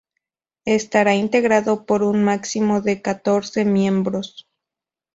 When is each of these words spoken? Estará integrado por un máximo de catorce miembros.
Estará 0.65 1.13
integrado 1.13 1.85
por 1.85 2.01
un 2.01 2.23
máximo 2.23 2.81
de 2.81 3.03
catorce 3.03 3.65
miembros. 3.65 4.47